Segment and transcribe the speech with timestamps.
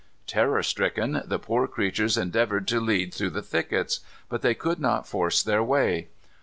[0.25, 3.99] Terror stricken, the poor creatures endeavored to lead through the thickets.
[4.29, 6.07] But they could not force their way.